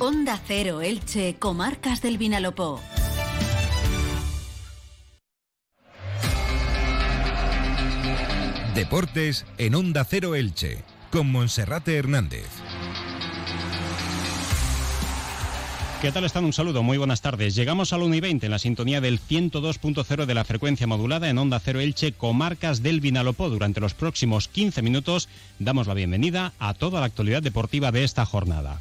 Onda 0.00 0.40
Cero 0.46 0.80
Elche, 0.80 1.34
Comarcas 1.40 2.00
del 2.00 2.18
Vinalopó. 2.18 2.80
Deportes 8.76 9.44
en 9.58 9.74
Onda 9.74 10.04
Cero 10.04 10.36
Elche, 10.36 10.84
con 11.10 11.32
Monserrate 11.32 11.96
Hernández. 11.96 12.46
¿Qué 16.00 16.12
tal 16.12 16.24
están? 16.24 16.44
Un 16.44 16.52
saludo, 16.52 16.84
muy 16.84 16.96
buenas 16.96 17.20
tardes. 17.20 17.56
Llegamos 17.56 17.92
al 17.92 18.02
1 18.02 18.14
y 18.14 18.20
20 18.20 18.46
en 18.46 18.52
la 18.52 18.60
sintonía 18.60 19.00
del 19.00 19.18
102.0 19.20 20.26
de 20.26 20.34
la 20.34 20.44
frecuencia 20.44 20.86
modulada 20.86 21.28
en 21.28 21.38
Onda 21.38 21.58
Cero 21.58 21.80
Elche, 21.80 22.12
comarcas 22.12 22.84
del 22.84 23.00
Vinalopó. 23.00 23.50
Durante 23.50 23.80
los 23.80 23.94
próximos 23.94 24.46
15 24.46 24.80
minutos 24.80 25.28
damos 25.58 25.88
la 25.88 25.94
bienvenida 25.94 26.52
a 26.60 26.74
toda 26.74 27.00
la 27.00 27.06
actualidad 27.06 27.42
deportiva 27.42 27.90
de 27.90 28.04
esta 28.04 28.24
jornada. 28.24 28.78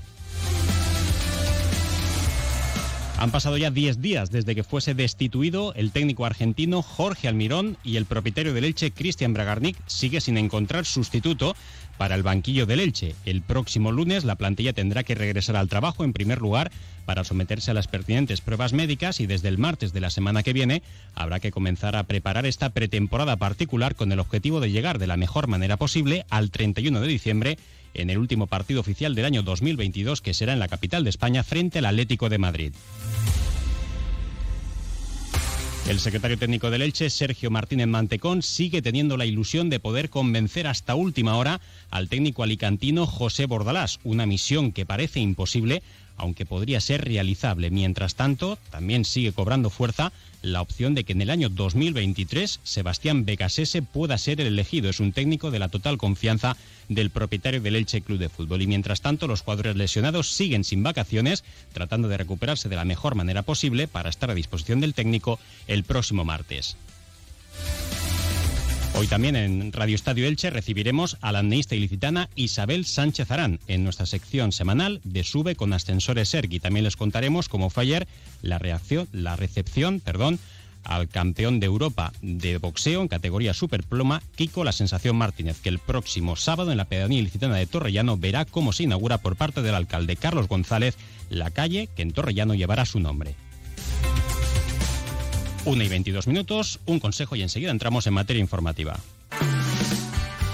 Han 3.20 3.32
pasado 3.32 3.58
ya 3.58 3.72
10 3.72 4.00
días 4.00 4.30
desde 4.30 4.54
que 4.54 4.64
fuese 4.64 4.94
destituido 4.94 5.74
el 5.74 5.92
técnico 5.92 6.24
argentino 6.24 6.84
Jorge 6.84 7.28
Almirón 7.28 7.76
y 7.84 7.96
el 7.96 8.06
propietario 8.06 8.54
del 8.54 8.64
Elche, 8.64 8.92
Cristian 8.92 9.34
Bragarnik, 9.34 9.76
sigue 9.88 10.22
sin 10.22 10.38
encontrar 10.38 10.86
sustituto 10.86 11.56
para 11.98 12.14
el 12.14 12.22
banquillo 12.22 12.68
del 12.68 12.80
Elche. 12.80 13.16
El 13.26 13.42
próximo 13.42 13.92
lunes 13.92 14.24
la 14.24 14.36
plantilla 14.36 14.74
tendrá 14.74 15.02
que 15.02 15.16
regresar 15.16 15.56
al 15.56 15.68
trabajo 15.68 16.04
en 16.04 16.14
primer 16.14 16.38
lugar 16.38 16.72
para 17.06 17.24
someterse 17.24 17.72
a 17.72 17.74
las 17.74 17.88
pertinentes 17.88 18.42
pruebas 18.42 18.74
médicas 18.74 19.20
y 19.20 19.26
desde 19.26 19.48
el 19.48 19.58
martes 19.58 19.94
de 19.94 20.02
la 20.02 20.12
semana 20.12 20.44
que 20.44 20.54
viene 20.54 20.84
habrá 21.16 21.40
que 21.40 21.52
comenzar 21.52 21.96
a 21.96 22.04
preparar 22.04 22.46
esta 22.46 22.70
pretemporada 22.70 23.38
particular 23.38 23.96
con 23.96 24.12
el 24.12 24.20
objetivo 24.20 24.60
de 24.60 24.70
llegar 24.70 25.00
de 25.00 25.08
la 25.08 25.18
mejor 25.18 25.48
manera 25.48 25.78
posible 25.78 26.28
al 26.30 26.52
31 26.52 27.02
de 27.02 27.08
diciembre 27.08 27.58
en 27.94 28.10
el 28.10 28.18
último 28.18 28.48
partido 28.48 28.80
oficial 28.80 29.16
del 29.16 29.26
año 29.26 29.44
2022 29.44 30.22
que 30.22 30.34
será 30.34 30.54
en 30.54 30.60
la 30.60 30.68
capital 30.68 31.04
de 31.04 31.10
España 31.10 31.44
frente 31.44 31.80
al 31.80 31.86
Atlético 31.86 32.30
de 32.30 32.38
Madrid. 32.38 32.74
El 35.88 36.02
secretario 36.02 36.38
técnico 36.38 36.70
del 36.70 36.82
Elche, 36.82 37.10
Sergio 37.10 37.50
Martínez 37.50 37.88
Mantecón, 37.88 38.42
sigue 38.42 38.82
teniendo 38.82 39.16
la 39.16 39.26
ilusión 39.26 39.70
de 39.70 39.80
poder 39.80 40.10
convencer 40.10 40.68
hasta 40.68 40.96
última 40.96 41.38
hora 41.38 41.62
al 41.90 42.10
técnico 42.10 42.44
alicantino 42.44 43.08
José 43.08 43.46
Bordalás, 43.46 44.00
una 44.04 44.26
misión 44.26 44.74
que 44.74 44.86
parece 44.86 45.22
imposible, 45.22 45.82
aunque 46.18 46.46
podría 46.46 46.82
ser 46.82 47.06
realizable. 47.06 47.70
Mientras 47.70 48.16
tanto, 48.16 48.58
también 48.70 49.06
sigue 49.06 49.32
cobrando 49.32 49.70
fuerza 49.70 50.12
la 50.42 50.62
opción 50.62 50.96
de 50.96 51.04
que 51.04 51.14
en 51.14 51.22
el 51.22 51.30
año 51.30 51.50
2023 51.50 52.60
Sebastián 52.64 53.26
Becasese 53.26 53.82
pueda 53.82 54.18
ser 54.18 54.42
el 54.42 54.48
elegido. 54.48 54.90
Es 54.90 55.00
un 55.00 55.14
técnico 55.14 55.52
de 55.52 55.60
la 55.60 55.70
total 55.70 55.98
confianza 55.98 56.58
del 56.90 57.10
propietario 57.10 57.62
del 57.62 57.76
Elche 57.76 58.02
Club 58.02 58.20
de 58.20 58.30
Fútbol. 58.30 58.62
Y 58.62 58.68
mientras 58.68 59.02
tanto, 59.02 59.28
los 59.28 59.44
cuadros 59.44 59.76
lesionados 59.76 60.30
siguen 60.32 60.64
sin 60.64 60.84
vacaciones, 60.84 61.44
tratando 61.74 62.08
de 62.08 62.18
recuperarse 62.18 62.70
de 62.70 62.76
la 62.76 62.86
mejor 62.86 63.16
manera 63.16 63.44
posible 63.44 63.88
para 63.88 64.10
estar 64.10 64.32
a 64.32 64.36
disposición 64.36 64.80
del 64.80 64.94
técnico 64.94 65.40
el 65.68 65.84
próximo 65.84 66.24
martes. 66.24 66.78
Hoy 68.98 69.06
también 69.06 69.36
en 69.36 69.72
Radio 69.74 69.94
Estadio 69.94 70.26
Elche 70.26 70.50
recibiremos 70.50 71.18
a 71.22 71.32
la 71.32 71.40
anneísta 71.40 71.76
ilicitana 71.76 72.30
Isabel 72.34 72.84
Sánchez 72.84 73.30
Arán 73.30 73.60
en 73.68 73.84
nuestra 73.84 74.08
sección 74.08 74.52
semanal 74.52 75.02
de 75.04 75.24
Sube 75.24 75.56
con 75.56 75.72
Ascensores 75.72 76.30
Sergi. 76.30 76.60
También 76.60 76.84
les 76.84 76.96
contaremos 76.96 77.48
cómo 77.48 77.70
fue 77.70 77.84
ayer 77.84 78.08
la, 78.42 78.58
reacción, 78.58 79.08
la 79.12 79.36
recepción 79.36 80.00
perdón, 80.00 80.40
al 80.84 81.10
campeón 81.10 81.60
de 81.60 81.68
Europa 81.68 82.12
de 82.24 82.58
boxeo 82.58 83.04
en 83.04 83.08
categoría 83.08 83.54
superploma, 83.54 84.24
Kiko 84.36 84.64
La 84.64 84.72
Sensación 84.72 85.16
Martínez, 85.16 85.60
que 85.62 85.70
el 85.70 85.78
próximo 85.78 86.36
sábado 86.36 86.72
en 86.72 86.78
la 86.78 86.86
pedanía 86.86 87.20
ilicitana 87.20 87.58
de 87.58 87.68
Torrellano 87.68 88.18
verá 88.18 88.46
cómo 88.46 88.74
se 88.74 88.84
inaugura 88.84 89.20
por 89.20 89.36
parte 89.36 89.62
del 89.62 89.76
alcalde 89.76 90.16
Carlos 90.16 90.48
González 90.48 90.98
la 91.30 91.52
calle 91.52 91.88
que 91.96 92.02
en 92.02 92.14
Torrellano 92.14 92.56
llevará 92.56 92.84
su 92.84 93.00
nombre. 93.00 93.36
1 95.68 95.84
y 95.84 95.90
22 95.90 96.28
minutos, 96.28 96.80
un 96.86 97.02
consejo 97.02 97.36
y 97.36 97.42
enseguida 97.42 97.72
entramos 97.72 98.08
en 98.08 98.14
materia 98.14 98.40
informativa. 98.40 98.98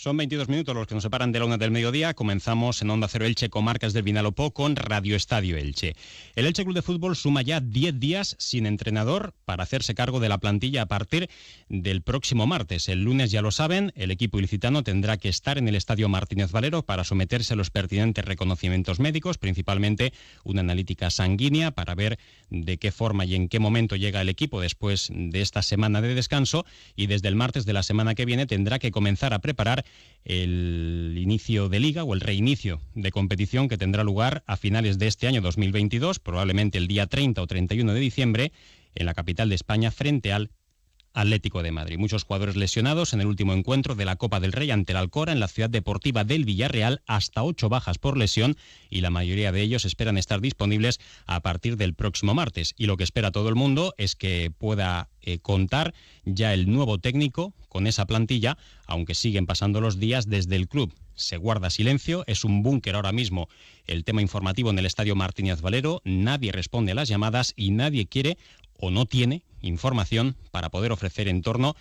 Son 0.00 0.16
22 0.16 0.48
minutos 0.48 0.74
los 0.74 0.86
que 0.86 0.94
nos 0.94 1.02
separan 1.02 1.30
de 1.30 1.40
la 1.40 1.44
una 1.44 1.58
del 1.58 1.72
mediodía. 1.72 2.14
Comenzamos 2.14 2.80
en 2.80 2.88
Onda 2.88 3.06
Cero 3.06 3.26
Elche, 3.26 3.50
comarcas 3.50 3.92
del 3.92 4.02
Vinalopó, 4.02 4.50
con 4.52 4.74
Radio 4.74 5.14
Estadio 5.14 5.58
Elche. 5.58 5.94
El 6.34 6.46
Elche 6.46 6.64
Club 6.64 6.74
de 6.74 6.80
Fútbol 6.80 7.16
suma 7.16 7.42
ya 7.42 7.60
10 7.60 8.00
días 8.00 8.34
sin 8.38 8.64
entrenador 8.64 9.34
para 9.44 9.62
hacerse 9.62 9.94
cargo 9.94 10.18
de 10.18 10.30
la 10.30 10.38
plantilla 10.38 10.80
a 10.80 10.86
partir 10.86 11.28
del 11.68 12.00
próximo 12.00 12.46
martes. 12.46 12.88
El 12.88 13.04
lunes, 13.04 13.30
ya 13.30 13.42
lo 13.42 13.50
saben, 13.50 13.92
el 13.94 14.10
equipo 14.10 14.38
ilicitano 14.38 14.82
tendrá 14.82 15.18
que 15.18 15.28
estar 15.28 15.58
en 15.58 15.68
el 15.68 15.74
Estadio 15.74 16.08
Martínez 16.08 16.50
Valero 16.50 16.82
para 16.82 17.04
someterse 17.04 17.52
a 17.52 17.56
los 17.56 17.68
pertinentes 17.68 18.24
reconocimientos 18.24 19.00
médicos, 19.00 19.36
principalmente 19.36 20.14
una 20.44 20.62
analítica 20.62 21.10
sanguínea 21.10 21.72
para 21.72 21.94
ver 21.94 22.18
de 22.48 22.78
qué 22.78 22.90
forma 22.90 23.26
y 23.26 23.34
en 23.34 23.50
qué 23.50 23.58
momento 23.58 23.96
llega 23.96 24.22
el 24.22 24.30
equipo 24.30 24.62
después 24.62 25.10
de 25.12 25.42
esta 25.42 25.60
semana 25.60 26.00
de 26.00 26.14
descanso 26.14 26.64
y 26.96 27.06
desde 27.06 27.28
el 27.28 27.36
martes 27.36 27.66
de 27.66 27.74
la 27.74 27.82
semana 27.82 28.14
que 28.14 28.24
viene 28.24 28.46
tendrá 28.46 28.78
que 28.78 28.92
comenzar 28.92 29.34
a 29.34 29.40
preparar 29.40 29.84
el 30.24 31.14
inicio 31.18 31.68
de 31.68 31.80
liga 31.80 32.04
o 32.04 32.14
el 32.14 32.20
reinicio 32.20 32.80
de 32.94 33.10
competición 33.10 33.68
que 33.68 33.78
tendrá 33.78 34.04
lugar 34.04 34.42
a 34.46 34.56
finales 34.56 34.98
de 34.98 35.06
este 35.06 35.26
año 35.26 35.40
2022, 35.40 36.18
probablemente 36.18 36.78
el 36.78 36.88
día 36.88 37.06
30 37.06 37.40
o 37.42 37.46
31 37.46 37.94
de 37.94 38.00
diciembre, 38.00 38.52
en 38.94 39.06
la 39.06 39.14
capital 39.14 39.48
de 39.48 39.54
España 39.54 39.90
frente 39.90 40.32
al 40.32 40.50
Atlético 41.12 41.62
de 41.62 41.72
Madrid. 41.72 41.98
Muchos 41.98 42.24
jugadores 42.24 42.56
lesionados 42.56 43.12
en 43.12 43.20
el 43.20 43.26
último 43.26 43.52
encuentro 43.52 43.94
de 43.94 44.04
la 44.04 44.16
Copa 44.16 44.40
del 44.40 44.52
Rey 44.52 44.70
ante 44.70 44.92
el 44.92 44.98
Alcora 44.98 45.32
en 45.32 45.40
la 45.40 45.48
ciudad 45.48 45.70
deportiva 45.70 46.24
del 46.24 46.44
Villarreal, 46.44 47.02
hasta 47.06 47.42
ocho 47.42 47.68
bajas 47.68 47.98
por 47.98 48.16
lesión 48.16 48.56
y 48.88 49.00
la 49.00 49.10
mayoría 49.10 49.52
de 49.52 49.62
ellos 49.62 49.84
esperan 49.84 50.18
estar 50.18 50.40
disponibles 50.40 51.00
a 51.26 51.40
partir 51.40 51.76
del 51.76 51.94
próximo 51.94 52.34
martes. 52.34 52.74
Y 52.76 52.86
lo 52.86 52.96
que 52.96 53.04
espera 53.04 53.30
todo 53.30 53.48
el 53.48 53.54
mundo 53.54 53.94
es 53.98 54.16
que 54.16 54.52
pueda 54.56 55.08
eh, 55.22 55.38
contar 55.38 55.94
ya 56.24 56.54
el 56.54 56.70
nuevo 56.70 56.98
técnico 56.98 57.52
con 57.68 57.86
esa 57.86 58.06
plantilla, 58.06 58.56
aunque 58.86 59.14
siguen 59.14 59.46
pasando 59.46 59.80
los 59.80 59.98
días 59.98 60.28
desde 60.28 60.56
el 60.56 60.68
club. 60.68 60.92
Se 61.14 61.36
guarda 61.36 61.70
silencio, 61.70 62.24
es 62.26 62.44
un 62.44 62.62
búnker 62.62 62.94
ahora 62.94 63.12
mismo 63.12 63.48
el 63.86 64.04
tema 64.04 64.22
informativo 64.22 64.70
en 64.70 64.78
el 64.78 64.86
Estadio 64.86 65.16
Martínez 65.16 65.60
Valero, 65.60 66.00
nadie 66.04 66.52
responde 66.52 66.92
a 66.92 66.94
las 66.94 67.08
llamadas 67.08 67.52
y 67.56 67.72
nadie 67.72 68.06
quiere 68.06 68.38
o 68.78 68.90
no 68.90 69.04
tiene 69.04 69.42
información 69.60 70.36
para 70.50 70.70
poder 70.70 70.92
ofrecer 70.92 71.28
en 71.28 71.42
torno 71.42 71.76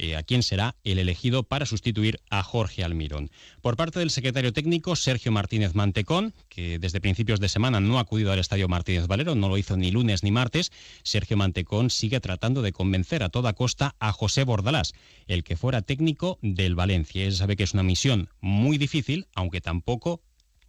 eh, 0.00 0.14
a 0.14 0.22
quién 0.22 0.44
será 0.44 0.76
el 0.84 1.00
elegido 1.00 1.42
para 1.42 1.66
sustituir 1.66 2.20
a 2.30 2.44
Jorge 2.44 2.84
Almirón. 2.84 3.30
Por 3.62 3.76
parte 3.76 3.98
del 3.98 4.10
secretario 4.10 4.52
técnico 4.52 4.94
Sergio 4.94 5.32
Martínez 5.32 5.74
Mantecón, 5.74 6.34
que 6.48 6.78
desde 6.78 7.00
principios 7.00 7.40
de 7.40 7.48
semana 7.48 7.80
no 7.80 7.98
ha 7.98 8.02
acudido 8.02 8.30
al 8.30 8.38
Estadio 8.38 8.68
Martínez 8.68 9.08
Valero, 9.08 9.34
no 9.34 9.48
lo 9.48 9.58
hizo 9.58 9.76
ni 9.76 9.90
lunes 9.90 10.22
ni 10.22 10.30
martes, 10.30 10.70
Sergio 11.02 11.36
Mantecón 11.36 11.90
sigue 11.90 12.20
tratando 12.20 12.62
de 12.62 12.72
convencer 12.72 13.24
a 13.24 13.28
toda 13.28 13.54
costa 13.54 13.96
a 13.98 14.12
José 14.12 14.44
Bordalás, 14.44 14.92
el 15.26 15.42
que 15.42 15.56
fuera 15.56 15.82
técnico 15.82 16.38
del 16.42 16.76
Valencia. 16.76 17.24
Él 17.24 17.34
sabe 17.34 17.56
que 17.56 17.64
es 17.64 17.74
una 17.74 17.82
misión 17.82 18.28
muy 18.40 18.78
difícil, 18.78 19.26
aunque 19.34 19.60
tampoco 19.60 20.22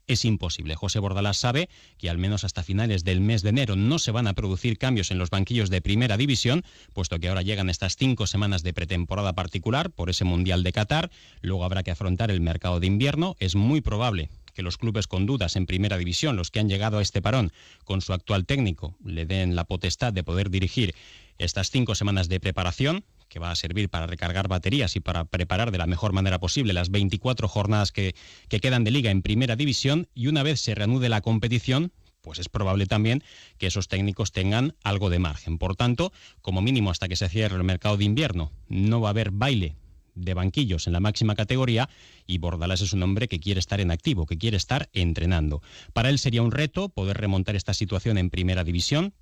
es 0.09 0.25
imposible. 0.25 0.75
José 0.75 0.99
Bordalás 0.99 1.37
sabe 1.37 1.69
que 1.97 2.09
al 2.09 2.17
menos 2.17 2.43
hasta 2.43 2.63
finales 2.63 3.03
del 3.03 3.21
mes 3.21 3.43
de 3.43 3.49
enero 3.49 3.75
no 3.75 3.99
se 3.99 4.11
van 4.11 4.27
a 4.27 4.33
producir 4.33 4.77
cambios 4.77 5.11
en 5.11 5.19
los 5.19 5.29
banquillos 5.29 5.69
de 5.69 5.81
primera 5.81 6.17
división, 6.17 6.65
puesto 6.93 7.19
que 7.19 7.29
ahora 7.29 7.43
llegan 7.43 7.69
estas 7.69 7.95
cinco 7.95 8.25
semanas 8.25 8.63
de 8.63 8.73
pretemporada 8.73 9.33
particular 9.33 9.91
por 9.91 10.09
ese 10.09 10.25
Mundial 10.25 10.63
de 10.63 10.73
Qatar, 10.73 11.11
luego 11.41 11.63
habrá 11.63 11.83
que 11.83 11.91
afrontar 11.91 12.31
el 12.31 12.41
mercado 12.41 12.79
de 12.79 12.87
invierno, 12.87 13.35
es 13.39 13.55
muy 13.55 13.81
probable 13.81 14.29
que 14.55 14.63
los 14.63 14.77
clubes 14.77 15.05
con 15.05 15.27
dudas 15.27 15.55
en 15.55 15.67
primera 15.67 15.97
división, 15.97 16.35
los 16.35 16.49
que 16.49 16.59
han 16.59 16.69
llegado 16.69 16.97
a 16.97 17.01
este 17.03 17.21
parón 17.21 17.53
con 17.85 18.01
su 18.01 18.11
actual 18.11 18.45
técnico, 18.45 18.95
le 19.05 19.27
den 19.27 19.55
la 19.55 19.63
potestad 19.63 20.11
de 20.11 20.23
poder 20.23 20.49
dirigir 20.49 20.95
estas 21.37 21.69
cinco 21.69 21.93
semanas 21.93 22.29
de 22.29 22.39
preparación, 22.39 23.05
que 23.29 23.39
va 23.39 23.51
a 23.51 23.55
servir 23.55 23.89
para 23.89 24.07
recargar 24.07 24.47
baterías 24.47 24.95
y 24.95 24.99
para 24.99 25.25
preparar 25.25 25.71
de 25.71 25.77
la 25.77 25.87
mejor 25.87 26.11
manera 26.13 26.39
posible 26.39 26.73
las 26.73 26.89
24 26.89 27.47
jornadas 27.47 27.91
que, 27.91 28.15
que 28.49 28.59
quedan 28.59 28.83
de 28.83 28.91
liga 28.91 29.11
en 29.11 29.21
primera 29.21 29.55
división 29.55 30.07
y 30.13 30.27
una 30.27 30.43
vez 30.43 30.59
se 30.59 30.75
reanude 30.75 31.07
la 31.07 31.21
competición, 31.21 31.93
pues 32.21 32.39
es 32.39 32.49
probable 32.49 32.85
también 32.85 33.23
que 33.57 33.67
esos 33.67 33.87
técnicos 33.87 34.31
tengan 34.31 34.75
algo 34.83 35.09
de 35.09 35.19
margen. 35.19 35.57
Por 35.57 35.75
tanto, 35.75 36.11
como 36.41 36.61
mínimo 36.61 36.91
hasta 36.91 37.07
que 37.07 37.15
se 37.15 37.29
cierre 37.29 37.55
el 37.55 37.63
mercado 37.63 37.97
de 37.97 38.03
invierno, 38.03 38.51
no 38.67 38.99
va 38.99 39.09
a 39.09 39.11
haber 39.11 39.31
baile 39.31 39.75
de 40.15 40.33
banquillos 40.33 40.87
en 40.87 40.93
la 40.93 40.99
máxima 40.99 41.35
categoría 41.35 41.89
y 42.27 42.39
Bordalás 42.39 42.81
es 42.81 42.93
un 42.93 43.03
hombre 43.03 43.27
que 43.27 43.39
quiere 43.39 43.59
estar 43.59 43.79
en 43.79 43.91
activo, 43.91 44.25
que 44.25 44.37
quiere 44.37 44.57
estar 44.57 44.89
entrenando. 44.93 45.61
Para 45.93 46.09
él 46.09 46.19
sería 46.19 46.41
un 46.41 46.51
reto 46.51 46.89
poder 46.89 47.17
remontar 47.17 47.55
esta 47.55 47.73
situación 47.73 48.17
en 48.17 48.29
primera 48.29 48.63
división, 48.63 49.13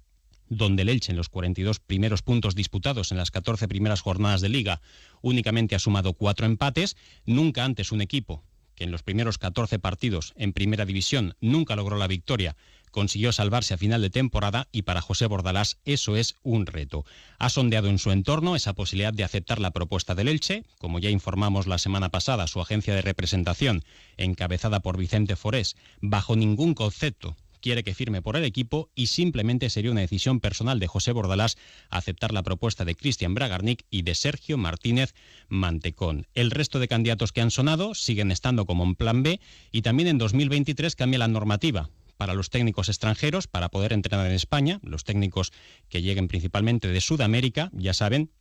donde 0.50 0.84
el 0.84 0.90
Elche 0.90 1.12
en 1.12 1.18
los 1.18 1.30
42 1.30 1.80
primeros 1.80 2.22
puntos 2.22 2.56
disputados 2.56 3.12
en 3.12 3.18
las 3.18 3.32
14 3.32 3.68
primeras 3.68 4.02
jornadas 4.02 4.42
de 4.42 4.50
liga 4.50 4.82
únicamente 5.22 5.76
ha 5.76 5.80
sumado 5.80 6.14
cuatro 6.14 6.46
empates, 6.46 6.96
nunca 7.26 7.66
antes 7.66 7.92
un 7.92 8.02
equipo 8.02 8.44
que 8.78 8.84
en 8.84 8.92
los 8.92 9.04
primeros 9.04 9.38
14 9.40 9.80
partidos 9.80 10.34
en 10.38 10.54
primera 10.54 10.86
división 10.86 11.36
nunca 11.42 11.76
logró 11.76 11.98
la 11.98 12.08
victoria, 12.08 12.56
consiguió 12.92 13.32
salvarse 13.32 13.74
a 13.74 13.78
final 13.78 14.02
de 14.02 14.10
temporada 14.10 14.68
y 14.72 14.84
para 14.84 15.02
José 15.02 15.26
Bordalás 15.26 15.80
eso 15.84 16.16
es 16.16 16.36
un 16.44 16.66
reto. 16.66 17.04
Ha 17.40 17.50
sondeado 17.50 17.90
en 17.90 17.98
su 17.98 18.12
entorno 18.12 18.56
esa 18.56 18.74
posibilidad 18.74 19.14
de 19.14 19.24
aceptar 19.24 19.60
la 19.60 19.72
propuesta 19.72 20.16
del 20.16 20.28
Elche, 20.28 20.64
como 20.78 21.00
ya 21.00 21.10
informamos 21.10 21.68
la 21.68 21.80
semana 21.80 22.10
pasada, 22.10 22.48
su 22.48 22.62
agencia 22.62 22.94
de 22.94 23.02
representación, 23.02 23.84
encabezada 24.16 24.80
por 24.80 24.98
Vicente 24.98 25.36
Forés, 25.36 25.76
bajo 26.02 26.36
ningún 26.36 26.74
concepto 26.74 27.36
quiere 27.62 27.84
que 27.84 27.94
firme 27.94 28.22
por 28.22 28.36
el 28.36 28.44
equipo 28.44 28.90
y 28.96 29.08
simplemente 29.08 29.70
sería 29.70 29.92
una 29.92 30.02
decisión 30.02 30.40
personal 30.40 30.80
de 30.80 30.88
José 30.88 31.12
Bordalás 31.12 31.58
aceptar 31.90 32.32
la 32.34 32.44
propuesta 32.44 32.86
de 32.86 32.96
Cristian 32.96 33.34
Bragarnik 33.34 33.86
y 33.90 34.04
de 34.04 34.16
Sergio 34.16 34.58
Martínez 34.58 35.14
Mantecón. 35.50 36.28
El 36.34 36.52
resto 36.52 36.80
de 36.80 36.88
candidatos 36.88 37.32
que 37.32 37.42
han 37.42 37.52
sonado 37.52 37.96
siguen 37.96 38.32
estando 38.32 38.66
como 38.66 38.84
en 38.84 38.96
plan 38.96 39.24
B 39.24 39.40
y 39.72 39.82
también 39.82 40.08
en 40.08 40.18
2023 40.18 40.96
cambia 40.96 41.20
la 41.20 41.28
normativa 41.28 41.90
para 42.18 42.34
los 42.34 42.50
técnicos 42.50 42.90
extranjeros 42.90 43.48
para 43.48 43.70
poder 43.70 43.94
entrenar 43.94 44.26
en 44.28 44.34
España, 44.34 44.80
los 44.82 45.04
técnicos 45.04 45.52
que 45.88 46.02
lleguen 46.02 46.28
principalmente 46.28 46.88
de 46.88 47.02
Sudamérica, 47.02 47.70
ya 47.74 47.94
saben 47.94 48.32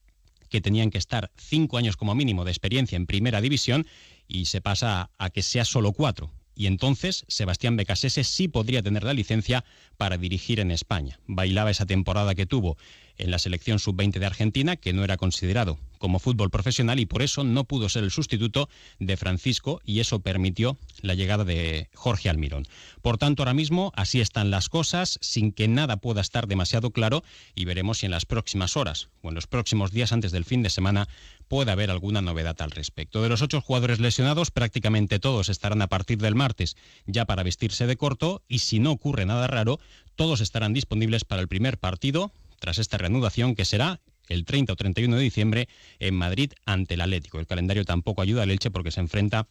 que 0.49 0.61
tenían 0.61 0.91
que 0.91 0.99
estar 0.99 1.31
cinco 1.37 1.77
años 1.77 1.97
como 1.97 2.15
mínimo 2.15 2.45
de 2.45 2.53
experiencia 2.53 2.97
en 2.97 3.07
primera 3.07 3.41
división 3.41 3.87
y 4.27 4.47
se 4.47 4.61
pasa 4.61 5.11
a 5.19 5.31
que 5.31 5.43
sea 5.43 5.65
solo 5.65 5.93
cuatro 5.93 6.33
y 6.57 6.67
entonces 6.67 7.25
Sebastián 7.29 7.77
Becasese 7.77 8.25
sí 8.25 8.49
podría 8.49 8.83
tener 8.83 9.05
la 9.05 9.13
licencia 9.13 9.65
para 9.97 10.17
dirigir 10.17 10.59
en 10.59 10.71
España. 10.71 11.21
Bailaba 11.27 11.71
esa 11.71 11.87
temporada 11.87 12.35
que 12.35 12.47
tuvo 12.47 12.77
en 13.19 13.31
la 13.31 13.39
selección 13.39 13.79
sub-20 13.79 14.19
de 14.19 14.27
Argentina, 14.27 14.77
que 14.77 14.93
no 14.93 15.05
era 15.05 15.17
considerado 15.17 15.79
como 15.99 16.19
fútbol 16.19 16.51
profesional 16.51 17.01
y 17.01 17.07
por 17.07 17.23
eso 17.23 17.45
no 17.45 17.65
pudo 17.65 17.89
ser 17.89 18.05
el 18.05 18.11
sustituto 18.11 18.69
de 18.99 19.17
Francisco 19.17 19.81
y 19.85 20.01
eso 20.01 20.21
permitió 20.21 20.77
la 21.01 21.15
llegada 21.15 21.45
de 21.45 21.89
Jorge 21.95 22.29
Almirón. 22.29 22.67
Por 23.03 23.19
tanto, 23.19 23.43
ahora 23.43 23.55
mismo 23.55 23.93
así 23.97 24.21
están 24.21 24.51
las 24.51 24.69
cosas, 24.69 25.19
sin 25.21 25.53
que 25.53 25.69
nada 25.69 25.97
pueda 25.99 26.21
estar 26.21 26.47
demasiado 26.47 26.91
claro 26.91 27.23
y 27.55 27.65
veremos 27.65 27.99
si 27.99 28.07
en 28.07 28.13
las 28.13 28.27
próximas 28.27 28.77
horas 28.77 29.09
o 29.23 29.29
en 29.29 29.35
los 29.35 29.47
próximos 29.47 29.91
días 29.91 30.13
antes 30.13 30.33
del 30.33 30.45
fin 30.45 30.63
de 30.63 30.71
semana 30.71 31.09
puede 31.49 31.71
haber 31.71 31.91
alguna 31.91 32.23
novedad 32.23 32.57
al 32.61 32.71
respecto. 32.71 33.23
De 33.23 33.29
los 33.29 33.43
ocho 33.43 33.61
jugadores 33.61 34.01
lesionados, 34.01 34.51
prácticamente 34.51 35.19
todos 35.19 35.49
estarán 35.49 35.83
a 35.83 35.89
partir 35.89 36.19
del 36.19 36.35
martes 36.35 36.77
ya 37.07 37.25
para 37.25 37.43
vestirse 37.43 37.87
de 37.87 37.97
corto 37.97 38.43
y 38.49 38.61
si 38.61 38.79
no 38.79 38.91
ocurre 38.91 39.27
nada 39.27 39.47
raro, 39.47 39.79
todos 40.17 40.41
estarán 40.41 40.73
disponibles 40.73 41.25
para 41.25 41.43
el 41.43 41.49
primer 41.49 41.79
partido 41.79 42.33
tras 42.59 42.79
esta 42.79 42.99
reanudación 42.99 43.55
que 43.55 43.65
será 43.65 44.01
el 44.29 44.45
30 44.45 44.73
o 44.73 44.77
31 44.77 45.17
de 45.17 45.23
diciembre 45.23 45.69
en 45.99 46.15
Madrid 46.15 46.53
ante 46.65 46.95
el 46.95 47.01
Atlético. 47.01 47.39
El 47.39 47.47
calendario 47.47 47.85
tampoco 47.85 48.23
ayuda 48.23 48.43
al 48.43 48.51
Elche 48.51 48.71
porque 48.71 48.91
se 48.91 49.01
enfrenta 49.01 49.47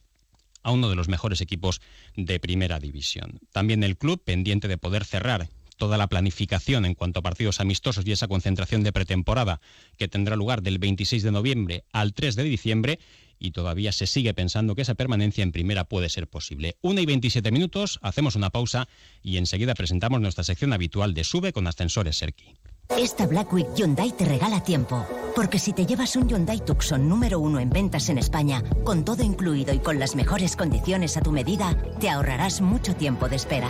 a 0.64 0.72
uno 0.72 0.90
de 0.90 0.96
los 0.96 1.08
mejores 1.08 1.42
equipos 1.42 1.80
de 2.16 2.40
primera 2.40 2.80
división. 2.80 3.40
También 3.52 3.84
el 3.84 3.98
club 3.98 4.22
pendiente 4.24 4.68
de 4.68 4.78
poder 4.78 5.06
cerrar 5.06 5.48
toda 5.78 5.98
la 5.98 6.08
planificación 6.08 6.86
en 6.86 6.96
cuanto 6.96 7.20
a 7.20 7.24
partidos 7.24 7.60
amistosos 7.60 8.06
y 8.06 8.12
esa 8.12 8.28
concentración 8.28 8.84
de 8.84 8.92
pretemporada 8.92 9.62
que 9.98 10.08
tendrá 10.08 10.36
lugar 10.36 10.62
del 10.62 10.80
26 10.80 11.24
de 11.24 11.32
noviembre 11.32 11.84
al 11.92 12.14
3 12.14 12.36
de 12.36 12.44
diciembre 12.44 13.00
y 13.38 13.52
todavía 13.52 13.92
se 13.92 14.08
sigue 14.08 14.34
pensando 14.34 14.76
que 14.76 14.82
esa 14.82 14.96
permanencia 14.96 15.44
en 15.44 15.52
primera 15.52 15.84
puede 15.84 16.10
ser 16.10 16.28
posible. 16.28 16.78
Una 16.82 17.02
y 17.02 17.06
27 17.06 17.52
minutos, 17.52 18.00
hacemos 18.02 18.36
una 18.36 18.50
pausa 18.50 18.88
y 19.22 19.38
enseguida 19.38 19.76
presentamos 19.76 20.22
nuestra 20.22 20.44
sección 20.44 20.74
habitual 20.74 21.14
de 21.14 21.24
Sube 21.26 21.52
con 21.52 21.68
ascensores 21.68 22.18
Serki. 22.18 22.56
Esta 22.90 23.26
Black 23.28 23.52
Week 23.52 23.68
Hyundai 23.76 24.12
te 24.12 24.26
regala 24.26 24.62
tiempo. 24.62 25.06
Porque 25.36 25.60
si 25.60 25.74
te 25.74 25.86
llevas 25.86 26.16
un 26.16 26.30
Hyundai 26.30 26.64
Tucson 26.64 27.10
número 27.10 27.40
uno 27.40 27.60
en 27.60 27.70
ventas 27.70 28.10
en 28.10 28.18
España, 28.18 28.64
con 28.84 29.04
todo 29.04 29.22
incluido 29.24 29.74
y 29.74 29.80
con 29.80 30.00
las 30.00 30.16
mejores 30.16 30.56
condiciones 30.56 31.18
a 31.18 31.22
tu 31.22 31.32
medida, 31.32 31.76
te 32.00 32.10
ahorrarás 32.10 32.62
mucho 32.62 32.96
tiempo 32.96 33.28
de 33.28 33.36
espera. 33.36 33.70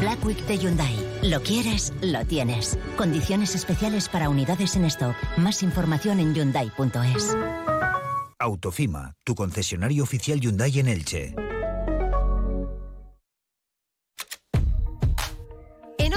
Black 0.00 0.24
Week 0.24 0.46
de 0.46 0.58
Hyundai. 0.58 0.94
Lo 1.22 1.42
quieres, 1.42 1.92
lo 2.02 2.24
tienes. 2.24 2.78
Condiciones 2.96 3.54
especiales 3.54 4.08
para 4.08 4.28
unidades 4.28 4.76
en 4.76 4.84
stock. 4.84 5.16
Más 5.36 5.62
información 5.62 6.20
en 6.20 6.34
Hyundai.es. 6.34 7.36
Autofima, 8.38 9.14
tu 9.24 9.34
concesionario 9.34 10.04
oficial 10.04 10.40
Hyundai 10.40 10.78
en 10.78 10.88
Elche. 10.88 11.34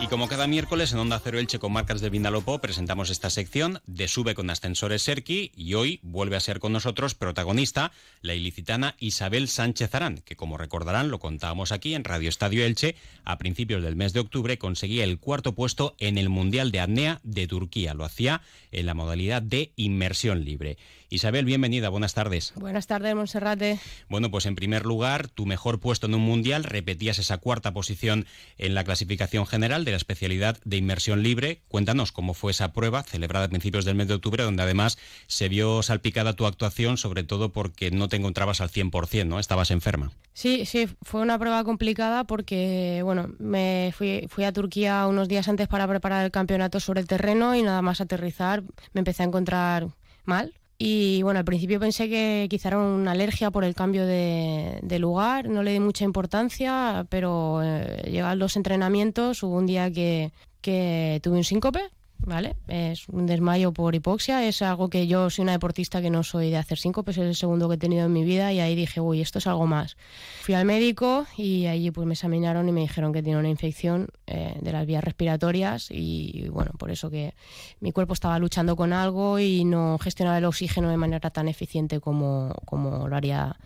Y 0.00 0.08
como 0.08 0.26
cada 0.26 0.46
miércoles 0.46 0.92
en 0.92 0.98
Onda 0.98 1.20
Cero 1.22 1.38
Elche 1.38 1.58
con 1.58 1.72
marcas 1.72 2.00
de 2.00 2.10
Vinalopó 2.10 2.60
presentamos 2.60 3.10
esta 3.10 3.30
sección 3.30 3.80
de 3.86 4.08
Sube 4.08 4.34
con 4.34 4.50
Ascensores 4.50 5.02
Serki 5.02 5.52
y 5.56 5.74
hoy 5.74 6.00
vuelve 6.02 6.36
a 6.36 6.40
ser 6.40 6.58
con 6.58 6.72
nosotros 6.72 7.14
protagonista 7.14 7.92
la 8.20 8.34
ilicitana 8.34 8.96
Isabel 8.98 9.48
Sánchez 9.48 9.94
Arán, 9.94 10.18
que 10.24 10.34
como 10.34 10.58
recordarán 10.58 11.10
lo 11.10 11.20
contábamos 11.20 11.70
aquí 11.70 11.94
en 11.94 12.04
Radio 12.04 12.28
Estadio 12.28 12.64
Elche 12.64 12.96
a 13.24 13.38
principios 13.38 13.82
del 13.82 13.94
mes 13.96 14.12
de 14.12 14.20
octubre 14.20 14.58
conseguía 14.58 15.04
el 15.04 15.18
cuarto 15.18 15.54
puesto 15.54 15.94
en 15.98 16.18
el 16.18 16.28
Mundial 16.28 16.72
de 16.72 16.80
Apnea 16.80 17.20
de 17.22 17.46
Turquía. 17.46 17.94
Lo 17.94 18.04
hacía 18.04 18.42
en 18.72 18.86
la 18.86 18.94
modalidad 18.94 19.42
de 19.42 19.72
inmersión 19.76 20.44
libre. 20.44 20.78
Isabel, 21.12 21.44
bienvenida, 21.44 21.90
buenas 21.90 22.14
tardes. 22.14 22.54
Buenas 22.56 22.86
tardes, 22.86 23.14
Monserrate. 23.14 23.78
Bueno, 24.08 24.30
pues 24.30 24.46
en 24.46 24.54
primer 24.54 24.86
lugar, 24.86 25.28
tu 25.28 25.44
mejor 25.44 25.78
puesto 25.78 26.06
en 26.06 26.14
un 26.14 26.22
mundial, 26.22 26.64
repetías 26.64 27.18
esa 27.18 27.36
cuarta 27.36 27.74
posición 27.74 28.24
en 28.56 28.74
la 28.74 28.82
clasificación 28.82 29.44
general 29.44 29.84
de 29.84 29.90
la 29.90 29.98
especialidad 29.98 30.58
de 30.64 30.78
inmersión 30.78 31.22
libre. 31.22 31.60
Cuéntanos 31.68 32.12
cómo 32.12 32.32
fue 32.32 32.52
esa 32.52 32.72
prueba 32.72 33.02
celebrada 33.02 33.44
a 33.44 33.48
principios 33.50 33.84
del 33.84 33.94
mes 33.94 34.08
de 34.08 34.14
octubre, 34.14 34.42
donde 34.42 34.62
además 34.62 34.96
se 35.26 35.50
vio 35.50 35.82
salpicada 35.82 36.32
tu 36.32 36.46
actuación, 36.46 36.96
sobre 36.96 37.24
todo 37.24 37.52
porque 37.52 37.90
no 37.90 38.08
te 38.08 38.16
encontrabas 38.16 38.62
al 38.62 38.70
100%, 38.70 39.26
¿no? 39.26 39.38
Estabas 39.38 39.70
enferma. 39.70 40.12
Sí, 40.32 40.64
sí, 40.64 40.88
fue 41.02 41.20
una 41.20 41.38
prueba 41.38 41.62
complicada 41.62 42.24
porque, 42.24 43.02
bueno, 43.04 43.28
me 43.38 43.92
fui, 43.94 44.28
fui 44.30 44.44
a 44.44 44.52
Turquía 44.54 45.06
unos 45.06 45.28
días 45.28 45.46
antes 45.46 45.68
para 45.68 45.86
preparar 45.86 46.24
el 46.24 46.30
campeonato 46.30 46.80
sobre 46.80 47.02
el 47.02 47.06
terreno 47.06 47.54
y 47.54 47.60
nada 47.60 47.82
más 47.82 48.00
aterrizar 48.00 48.62
me 48.94 49.00
empecé 49.00 49.24
a 49.24 49.26
encontrar 49.26 49.88
mal 50.24 50.54
y 50.84 51.22
bueno, 51.22 51.38
al 51.38 51.44
principio 51.44 51.78
pensé 51.78 52.08
que 52.08 52.48
quizá 52.50 52.70
era 52.70 52.78
una 52.78 53.12
alergia 53.12 53.52
por 53.52 53.62
el 53.62 53.72
cambio 53.72 54.04
de, 54.04 54.98
lugar, 54.98 55.48
no 55.48 55.62
le 55.62 55.70
di 55.70 55.78
mucha 55.78 56.04
importancia, 56.04 57.06
pero 57.08 57.62
eh, 57.62 58.02
llegaron 58.10 58.40
los 58.40 58.56
entrenamientos, 58.56 59.44
hubo 59.44 59.58
un 59.58 59.66
día 59.66 59.92
que, 59.92 60.32
que 60.60 61.20
tuve 61.22 61.36
un 61.36 61.44
síncope 61.44 61.88
¿vale? 62.24 62.56
Es 62.68 63.08
un 63.08 63.26
desmayo 63.26 63.72
por 63.72 63.94
hipoxia, 63.94 64.46
es 64.46 64.62
algo 64.62 64.88
que 64.88 65.06
yo 65.06 65.30
soy 65.30 65.42
una 65.42 65.52
deportista 65.52 66.00
que 66.00 66.10
no 66.10 66.22
soy 66.22 66.50
de 66.50 66.56
hacer 66.56 66.78
cinco, 66.78 67.02
pues 67.02 67.18
es 67.18 67.24
el 67.24 67.34
segundo 67.34 67.68
que 67.68 67.74
he 67.74 67.78
tenido 67.78 68.06
en 68.06 68.12
mi 68.12 68.24
vida 68.24 68.52
y 68.52 68.60
ahí 68.60 68.74
dije, 68.74 69.00
uy, 69.00 69.20
esto 69.20 69.38
es 69.38 69.46
algo 69.46 69.66
más. 69.66 69.96
Fui 70.42 70.54
al 70.54 70.64
médico 70.64 71.26
y 71.36 71.66
allí 71.66 71.90
pues 71.90 72.06
me 72.06 72.14
examinaron 72.14 72.68
y 72.68 72.72
me 72.72 72.80
dijeron 72.80 73.12
que 73.12 73.22
tenía 73.22 73.38
una 73.38 73.48
infección 73.48 74.08
eh, 74.26 74.56
de 74.60 74.72
las 74.72 74.86
vías 74.86 75.02
respiratorias 75.02 75.88
y 75.90 76.48
bueno, 76.50 76.72
por 76.78 76.90
eso 76.90 77.10
que 77.10 77.34
mi 77.80 77.92
cuerpo 77.92 78.14
estaba 78.14 78.38
luchando 78.38 78.76
con 78.76 78.92
algo 78.92 79.38
y 79.38 79.64
no 79.64 79.98
gestionaba 79.98 80.38
el 80.38 80.44
oxígeno 80.44 80.88
de 80.88 80.96
manera 80.96 81.30
tan 81.30 81.48
eficiente 81.48 82.00
como, 82.00 82.54
como 82.64 83.08
lo 83.08 83.16
haría 83.16 83.56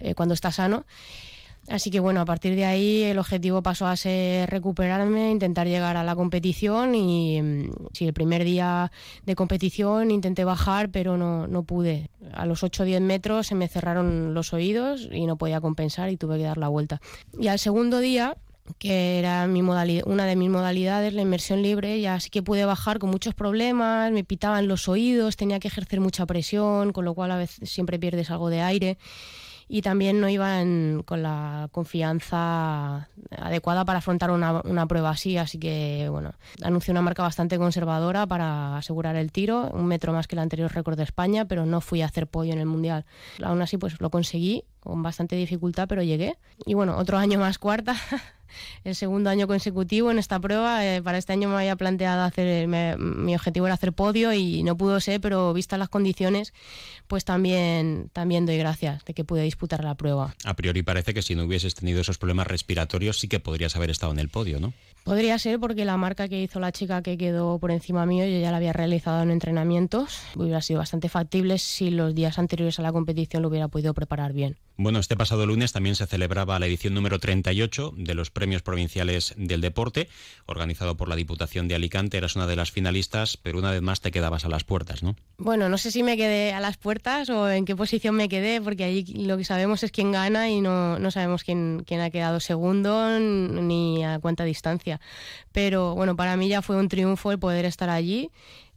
eh, 0.00 0.14
cuando 0.14 0.34
está 0.34 0.52
sano. 0.52 0.84
Así 1.68 1.90
que 1.90 2.00
bueno, 2.00 2.20
a 2.20 2.24
partir 2.24 2.56
de 2.56 2.64
ahí 2.64 3.02
el 3.04 3.18
objetivo 3.18 3.62
pasó 3.62 3.86
a 3.86 3.96
ser 3.96 4.50
recuperarme, 4.50 5.30
intentar 5.30 5.68
llegar 5.68 5.96
a 5.96 6.02
la 6.02 6.16
competición 6.16 6.94
y 6.94 7.40
mm, 7.40 7.70
sí, 7.92 8.06
el 8.06 8.12
primer 8.12 8.44
día 8.44 8.90
de 9.24 9.36
competición 9.36 10.10
intenté 10.10 10.44
bajar, 10.44 10.90
pero 10.90 11.16
no, 11.16 11.46
no 11.46 11.62
pude. 11.62 12.10
A 12.32 12.46
los 12.46 12.64
8 12.64 12.82
o 12.82 12.86
10 12.86 13.00
metros 13.00 13.46
se 13.46 13.54
me 13.54 13.68
cerraron 13.68 14.34
los 14.34 14.52
oídos 14.52 15.08
y 15.12 15.26
no 15.26 15.36
podía 15.36 15.60
compensar 15.60 16.10
y 16.10 16.16
tuve 16.16 16.38
que 16.38 16.44
dar 16.44 16.58
la 16.58 16.68
vuelta. 16.68 17.00
Y 17.38 17.46
al 17.46 17.60
segundo 17.60 18.00
día 18.00 18.36
que 18.78 19.18
era 19.18 19.46
mi 19.46 19.62
modalidad, 19.62 20.06
una 20.06 20.24
de 20.24 20.36
mis 20.36 20.48
modalidades, 20.48 21.12
la 21.14 21.22
inmersión 21.22 21.62
libre, 21.62 22.00
ya 22.00 22.18
sí 22.20 22.30
que 22.30 22.42
pude 22.42 22.64
bajar 22.64 22.98
con 22.98 23.10
muchos 23.10 23.34
problemas, 23.34 24.12
me 24.12 24.24
pitaban 24.24 24.68
los 24.68 24.88
oídos, 24.88 25.36
tenía 25.36 25.58
que 25.58 25.68
ejercer 25.68 26.00
mucha 26.00 26.26
presión, 26.26 26.92
con 26.92 27.04
lo 27.04 27.14
cual 27.14 27.32
a 27.32 27.36
veces 27.36 27.70
siempre 27.70 27.98
pierdes 27.98 28.30
algo 28.30 28.50
de 28.50 28.60
aire 28.60 28.98
y 29.72 29.80
también 29.80 30.20
no 30.20 30.28
iban 30.28 31.02
con 31.02 31.22
la 31.22 31.70
confianza 31.72 33.08
adecuada 33.30 33.86
para 33.86 34.00
afrontar 34.00 34.30
una, 34.30 34.86
prueba 34.86 35.08
así, 35.08 35.38
así 35.38 35.58
que 35.58 36.08
bueno, 36.10 36.34
anunció 36.62 36.92
una 36.92 37.00
marca 37.00 37.22
bastante 37.22 37.56
conservadora 37.56 38.26
para 38.26 38.76
asegurar 38.76 39.16
el 39.16 39.32
tiro, 39.32 39.70
un 39.72 39.86
metro 39.86 40.12
más 40.12 40.26
que 40.26 40.34
el 40.36 40.40
anterior 40.40 40.70
récord 40.70 40.98
de 40.98 41.04
España, 41.04 41.46
pero 41.46 41.64
no 41.64 41.80
fui 41.80 42.02
a 42.02 42.04
hacer 42.04 42.26
podio 42.26 42.52
en 42.52 42.58
el 42.58 42.66
Mundial. 42.66 43.06
Aún 43.42 43.62
así 43.62 43.78
pues 43.78 43.98
lo 43.98 44.10
conseguí 44.10 44.64
con 44.78 45.02
bastante 45.02 45.36
dificultad, 45.36 45.88
pero 45.88 46.02
llegué. 46.02 46.36
Y 46.66 46.74
bueno, 46.74 46.98
otro 46.98 47.16
año 47.16 47.38
más 47.38 47.58
cuarta. 47.58 47.96
el 48.84 48.94
segundo 48.94 49.30
año 49.30 49.46
consecutivo 49.46 50.10
en 50.10 50.18
esta 50.18 50.40
prueba. 50.40 50.84
Eh, 50.84 51.02
para 51.02 51.18
este 51.18 51.32
año 51.32 51.48
me 51.48 51.56
había 51.56 51.76
planteado 51.76 52.22
hacer, 52.22 52.68
mi 52.98 53.34
objetivo 53.34 53.66
era 53.66 53.74
hacer 53.74 53.92
podio 53.92 54.32
y 54.32 54.62
no 54.62 54.76
pudo 54.76 55.00
ser, 55.00 55.20
pero 55.20 55.52
vistas 55.52 55.78
las 55.78 55.88
condiciones, 55.88 56.52
pues 57.06 57.24
también, 57.24 58.10
también 58.12 58.46
doy 58.46 58.58
gracias 58.58 59.04
de 59.04 59.14
que 59.14 59.24
pude 59.24 59.42
disputar 59.42 59.84
la 59.84 59.94
prueba. 59.94 60.34
A 60.44 60.54
priori 60.54 60.82
parece 60.82 61.14
que 61.14 61.22
si 61.22 61.34
no 61.34 61.44
hubieses 61.44 61.74
tenido 61.74 62.00
esos 62.00 62.18
problemas 62.18 62.46
respiratorios 62.46 63.18
sí 63.18 63.28
que 63.28 63.40
podrías 63.40 63.76
haber 63.76 63.90
estado 63.90 64.12
en 64.12 64.18
el 64.18 64.28
podio, 64.28 64.60
¿no? 64.60 64.72
Podría 65.04 65.36
ser 65.38 65.58
porque 65.58 65.84
la 65.84 65.96
marca 65.96 66.28
que 66.28 66.40
hizo 66.40 66.60
la 66.60 66.70
chica 66.70 67.02
que 67.02 67.18
quedó 67.18 67.58
por 67.58 67.72
encima 67.72 68.06
mío 68.06 68.24
yo 68.24 68.38
ya 68.38 68.52
la 68.52 68.58
había 68.58 68.72
realizado 68.72 69.22
en 69.22 69.32
entrenamientos. 69.32 70.20
Hubiera 70.36 70.62
sido 70.62 70.78
bastante 70.78 71.08
factible 71.08 71.58
si 71.58 71.90
los 71.90 72.14
días 72.14 72.38
anteriores 72.38 72.78
a 72.78 72.82
la 72.82 72.92
competición 72.92 73.42
lo 73.42 73.48
hubiera 73.48 73.68
podido 73.68 73.94
preparar 73.94 74.32
bien. 74.32 74.56
Bueno, 74.76 75.00
este 75.00 75.16
pasado 75.16 75.44
lunes 75.44 75.72
también 75.72 75.96
se 75.96 76.06
celebraba 76.06 76.58
la 76.58 76.66
edición 76.66 76.94
número 76.94 77.18
38 77.18 77.94
de 77.96 78.14
los 78.14 78.30
Premios 78.42 78.62
Provinciales 78.62 79.34
del 79.36 79.60
Deporte, 79.60 80.08
organizado 80.46 80.96
por 80.96 81.08
la 81.08 81.14
Diputación 81.14 81.68
de 81.68 81.76
Alicante. 81.76 82.16
Eras 82.16 82.34
una 82.34 82.48
de 82.48 82.56
las 82.56 82.72
finalistas, 82.72 83.36
pero 83.36 83.60
una 83.60 83.70
vez 83.70 83.82
más 83.82 84.00
te 84.00 84.10
quedabas 84.10 84.44
a 84.44 84.48
las 84.48 84.64
puertas, 84.64 85.04
¿no? 85.04 85.14
Bueno, 85.38 85.68
no 85.68 85.78
sé 85.78 85.92
si 85.92 86.02
me 86.02 86.16
quedé 86.16 86.52
a 86.52 86.58
las 86.58 86.76
puertas 86.76 87.30
o 87.30 87.48
en 87.48 87.64
qué 87.64 87.76
posición 87.76 88.16
me 88.16 88.28
quedé, 88.28 88.60
porque 88.60 88.82
ahí 88.82 89.04
lo 89.04 89.36
que 89.36 89.44
sabemos 89.44 89.84
es 89.84 89.92
quién 89.92 90.10
gana 90.10 90.50
y 90.50 90.60
no, 90.60 90.98
no 90.98 91.12
sabemos 91.12 91.44
quién, 91.44 91.84
quién 91.86 92.00
ha 92.00 92.10
quedado 92.10 92.40
segundo 92.40 93.20
ni 93.20 94.04
a 94.04 94.18
cuánta 94.18 94.42
distancia. 94.42 95.00
Pero 95.52 95.94
bueno, 95.94 96.16
para 96.16 96.36
mí 96.36 96.48
ya 96.48 96.62
fue 96.62 96.74
un 96.74 96.88
triunfo 96.88 97.30
el 97.30 97.38
poder 97.38 97.64
estar 97.64 97.90
allí 97.90 98.32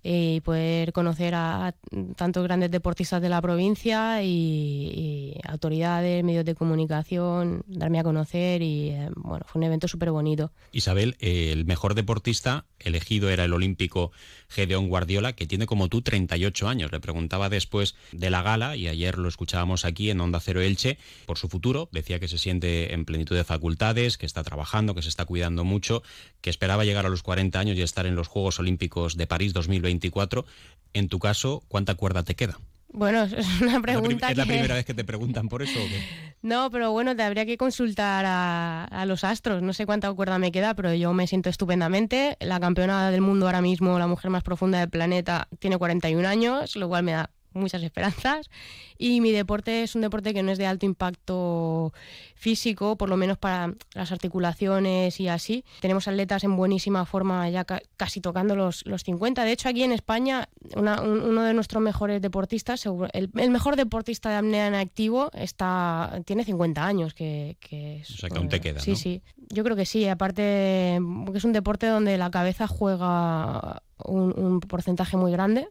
y 0.08 0.40
poder 0.42 0.94
conocer 0.94 1.34
a, 1.34 1.74
tantos 2.16 2.44
grandes 2.44 2.70
deportistas 2.70 3.24
de 3.24 3.28
la 3.28 3.42
provincia 3.42 4.22
y, 4.22 5.34
autoridades, 5.48 6.24
medios 6.24 6.46
de 6.46 6.54
comunicación, 6.54 7.64
darme 7.66 8.00
a 8.00 8.04
conocer 8.04 8.62
y 8.62 8.90
eh, 8.90 9.10
bueno, 9.16 9.46
fue 9.48 9.60
un 9.60 9.64
evento 9.64 9.88
súper 9.88 10.12
bonito. 10.12 10.52
Isabel, 10.72 11.16
el 11.20 11.66
mejor 11.66 11.96
deportista 11.96 12.66
elegido 12.78 13.32
era 13.32 13.46
el 13.46 13.54
olímpico 13.54 14.12
Gedeón 14.48 14.90
Guardiola, 14.90 15.34
que 15.34 15.48
tiene 15.48 15.66
como 15.66 15.90
tú 15.90 16.04
38 16.04 16.68
años. 16.68 16.92
Le 16.92 17.00
preguntaba 17.00 17.50
después 17.50 17.96
de 18.12 18.30
la 18.30 18.44
gala, 18.44 18.76
y 18.76 18.88
ayer 18.88 19.18
lo 19.18 19.28
escuchábamos 19.28 19.86
aquí 19.86 20.12
en 20.12 20.22
Onda 20.22 20.40
Cero 20.40 20.62
Elche, 20.62 21.00
por 21.26 21.40
su 21.40 21.50
futuro. 21.50 21.90
Decía 21.92 22.20
que 22.20 22.28
se 22.28 22.38
siente 22.38 22.94
en 22.94 23.06
plenitud 23.06 23.36
de 23.36 23.44
facultades, 23.44 24.20
que 24.20 24.28
está 24.28 24.44
trabajando, 24.44 24.94
que 24.94 25.02
se 25.02 25.10
está 25.10 25.26
cuidando 25.26 25.64
mucho, 25.64 26.04
que 26.42 26.52
esperaba 26.52 26.86
llegar 26.86 27.08
a 27.08 27.10
los 27.10 27.24
40 27.24 27.60
años 27.60 27.78
y 27.78 27.82
estar 27.82 28.06
en 28.06 28.16
los 28.16 28.28
Juegos 28.28 28.60
Olímpicos 28.60 29.18
de 29.18 29.26
París 29.26 29.54
2024. 29.96 30.46
En 30.94 31.10
tu 31.10 31.20
caso, 31.20 31.64
¿cuánta 31.68 31.96
cuerda 31.96 32.24
te 32.24 32.36
queda? 32.36 32.58
Bueno, 32.96 33.24
es 33.38 33.62
una 33.62 33.82
pregunta. 33.82 34.32
¿Es 34.32 34.38
la, 34.38 34.46
primera 34.46 34.76
vez 34.76 34.86
que 34.86 34.94
te 34.94 35.04
preguntan 35.04 35.50
por 35.50 35.62
eso? 35.62 35.80
No, 36.42 36.70
pero 36.70 36.92
bueno, 36.92 37.16
te 37.16 37.24
habría 37.24 37.48
que 37.48 37.58
consultar 37.58 38.24
a, 38.28 39.06
los 39.08 39.24
astros. 39.24 39.64
No 39.64 39.74
sé 39.74 39.88
cuánta 39.88 40.14
cuerda 40.14 40.38
me 40.38 40.52
queda, 40.52 40.76
pero 40.76 40.94
yo 40.94 41.12
me 41.12 41.26
siento 41.26 41.50
estupendamente. 41.50 42.38
La 42.40 42.60
campeona 42.60 43.10
del 43.10 43.22
mundo 43.22 43.48
ahora 43.48 43.62
mismo, 43.62 43.98
la 43.98 44.06
mujer 44.06 44.30
más 44.30 44.44
profunda 44.44 44.80
del 44.80 44.92
planeta, 44.92 45.48
tiene 45.58 45.80
41 45.80 46.28
años, 46.28 46.76
lo 46.76 46.88
cual 46.88 47.02
me 47.02 47.14
da 47.14 47.32
muchas 47.56 47.84
esperanzas. 47.84 48.50
Y 48.98 49.22
mi 49.22 49.32
deporte 49.32 49.84
es 49.84 49.96
un 49.96 50.02
deporte 50.02 50.34
que 50.34 50.44
no 50.44 50.52
es 50.52 50.58
de 50.58 50.66
alto 50.66 50.86
impacto 50.86 51.94
físico, 52.36 52.96
por 52.98 53.10
lo 53.10 53.18
menos 53.18 53.38
para 53.38 53.74
las 53.94 54.12
articulaciones 54.12 55.20
y 55.20 55.28
así. 55.28 55.66
Tenemos 55.82 56.08
atletas 56.08 56.44
en 56.44 56.56
buenísima 56.56 57.06
forma 57.06 57.50
ya 57.50 57.66
casi 57.98 58.22
tocando 58.22 58.56
los, 58.56 58.86
los 58.86 59.04
50. 59.04 59.44
De 59.44 59.52
hecho, 59.52 59.70
aquí 59.70 59.84
en 59.84 59.92
España, 59.92 60.48
uno 60.76 61.44
de 61.44 61.54
nuestros 61.54 61.82
mejores 61.82 62.22
deportistas, 62.22 62.86
el, 63.14 63.30
mejor 63.34 63.76
deportista 63.76 64.30
de 64.30 64.36
apnea 64.36 64.68
en 64.68 64.76
activo, 64.76 65.32
está, 65.34 66.22
tiene 66.26 66.44
50 66.44 66.86
años. 66.86 67.14
Que, 67.14 67.58
que 67.60 68.02
o 68.02 68.14
sea, 68.14 68.30
que 68.30 68.38
aún 68.38 68.50
te 68.50 68.62
queda. 68.62 68.80
Sí, 68.80 68.96
sí. 68.96 69.22
Yo 69.50 69.64
creo 69.64 69.76
que 69.76 69.86
sí. 69.86 70.08
Aparte, 70.08 71.00
porque 71.26 71.40
es 71.40 71.44
un 71.46 71.54
deporte 71.54 71.88
donde 71.88 72.18
la 72.18 72.30
cabeza 72.32 72.68
juega 72.68 73.82
un 73.98 74.60
porcentaje 74.60 75.18
muy 75.18 75.32
grande 75.32 75.70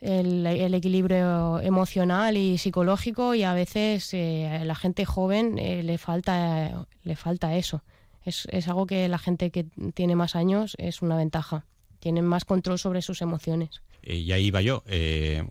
el, 0.00 0.74
equilibrio 0.74 1.60
emocional 1.60 2.36
y 2.36 2.58
psicológico 2.58 3.34
y 3.34 3.42
a 3.42 3.54
veces 3.54 4.12
eh, 4.14 4.46
a 4.46 4.64
la 4.64 4.74
gente 4.74 5.04
joven 5.04 5.58
eh, 5.58 5.82
le, 5.82 5.98
falta, 5.98 6.86
le 7.02 7.16
falta 7.16 7.56
eso. 7.56 7.82
Es, 8.24 8.46
es, 8.50 8.68
algo 8.68 8.86
que 8.86 9.08
la 9.08 9.18
gente 9.18 9.50
que 9.50 9.64
tiene 9.94 10.14
más 10.14 10.36
años 10.36 10.76
es 10.78 11.02
una 11.02 11.16
ventaja. 11.16 11.64
Tienen 12.00 12.24
más 12.24 12.44
control 12.44 12.78
sobre 12.78 13.02
sus 13.02 13.22
emociones. 13.22 13.82
Eh, 14.02 14.16
y 14.16 14.32
ahí 14.32 14.50
va 14.50 14.60
yo. 14.60 14.84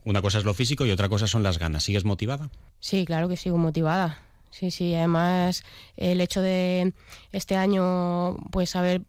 una 0.05 0.21
cosa 0.21 0.37
es 0.37 0.45
lo 0.45 0.53
físico 0.53 0.85
y 0.85 0.91
otra 0.91 1.09
cosa 1.09 1.27
son 1.27 1.43
las 1.43 1.59
ganas. 1.59 1.83
¿Sigues 1.83 2.05
motivada? 2.05 2.49
Sí, 2.79 3.05
claro 3.05 3.27
que 3.27 3.37
sigo 3.37 3.57
motivada. 3.57 4.21
Sí, 4.51 4.71
sí. 4.71 4.95
Además, 4.95 5.63
el 5.97 6.21
hecho 6.21 6.41
de 6.41 6.93
este 7.31 7.55
año, 7.55 8.37
pues 8.51 8.75
haber 8.75 9.01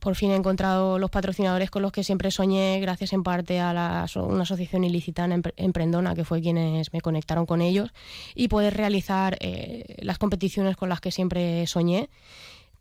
por 0.00 0.16
fin 0.16 0.30
he 0.30 0.34
encontrado 0.34 0.98
los 0.98 1.10
patrocinadores 1.10 1.70
con 1.70 1.82
los 1.82 1.92
que 1.92 2.02
siempre 2.02 2.30
soñé, 2.30 2.80
gracias 2.80 3.12
en 3.12 3.22
parte 3.22 3.60
a 3.60 4.06
una 4.16 4.42
asociación 4.42 4.84
ilicitana 4.84 5.40
emprendona, 5.56 6.14
que 6.14 6.24
fue 6.24 6.40
quienes 6.40 6.92
me 6.92 7.00
conectaron 7.00 7.46
con 7.46 7.60
ellos, 7.60 7.90
y 8.34 8.48
poder 8.48 8.76
realizar 8.76 9.36
eh, 9.40 9.96
las 9.98 10.18
competiciones 10.18 10.76
con 10.76 10.88
las 10.88 11.00
que 11.00 11.12
siempre 11.12 11.66
soñé, 11.66 12.08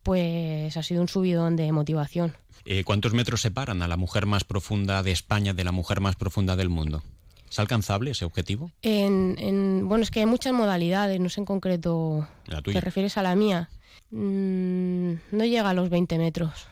pues 0.03 0.75
ha 0.77 0.83
sido 0.83 1.01
un 1.01 1.07
subidón 1.07 1.55
de 1.55 1.71
motivación. 1.71 2.35
Eh, 2.65 2.83
¿Cuántos 2.83 3.13
metros 3.13 3.41
separan 3.41 3.81
a 3.81 3.87
la 3.87 3.97
mujer 3.97 4.25
más 4.25 4.43
profunda 4.43 5.03
de 5.03 5.11
España 5.11 5.53
de 5.53 5.63
la 5.63 5.71
mujer 5.71 5.99
más 5.99 6.15
profunda 6.15 6.55
del 6.55 6.69
mundo? 6.69 7.03
¿Es 7.49 7.59
alcanzable 7.59 8.11
ese 8.11 8.25
objetivo? 8.25 8.71
En, 8.81 9.87
bueno, 9.87 10.03
es 10.03 10.11
que 10.11 10.19
hay 10.19 10.25
muchas 10.25 10.53
modalidades, 10.53 11.19
no 11.19 11.29
sé 11.29 11.41
en 11.41 11.45
concreto. 11.45 12.27
¿Te 12.63 12.79
refieres 12.81 13.17
a 13.17 13.23
la 13.23 13.35
mía? 13.35 13.69
Mm, 14.11 15.13
no 15.31 15.45
llega 15.45 15.69
a 15.69 15.73
los 15.73 15.89
20 15.89 16.17
metros. 16.17 16.67